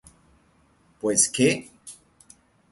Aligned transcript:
¿Pues 0.99 1.29
qué? 1.29 1.69